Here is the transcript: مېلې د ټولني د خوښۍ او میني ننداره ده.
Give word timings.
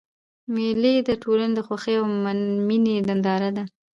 مېلې 0.53 0.95
د 1.07 1.09
ټولني 1.23 1.53
د 1.55 1.59
خوښۍ 1.67 1.95
او 2.01 2.05
میني 2.67 2.95
ننداره 3.07 3.49
ده. 3.57 3.63